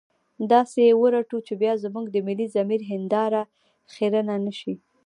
[0.51, 3.41] داسې يې ورټو چې بيا زموږ د ملي ضمير هنداره
[3.93, 4.73] خيرنه نه شي.